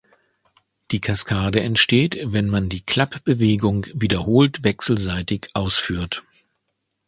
Die 0.89 0.99
"Kaskade" 0.99 1.61
entsteht, 1.61 2.17
wenn 2.23 2.47
man 2.49 2.69
die 2.69 2.81
Klapp-Bewegung 2.81 3.85
wiederholt 3.93 4.63
wechselseitig 4.63 5.49
ausführt. 5.53 6.23